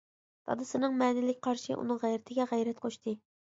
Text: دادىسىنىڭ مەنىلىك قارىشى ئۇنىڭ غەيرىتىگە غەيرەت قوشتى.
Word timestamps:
دادىسىنىڭ 0.49 0.95
مەنىلىك 1.03 1.39
قارىشى 1.49 1.77
ئۇنىڭ 1.79 2.03
غەيرىتىگە 2.07 2.51
غەيرەت 2.55 2.87
قوشتى. 2.87 3.19